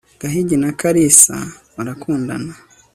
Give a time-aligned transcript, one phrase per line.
[0.21, 1.35] gahigi na kalisa
[1.73, 2.53] barakundana